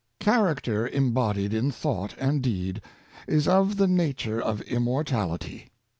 Character 0.19 0.87
embodied 0.87 1.53
in 1.53 1.69
thought 1.69 2.15
and 2.17 2.41
deed, 2.41 2.81
is 3.27 3.47
of 3.47 3.77
the 3.77 3.87
nature 3.87 4.41
of 4.41 4.59
immortality. 4.61 5.69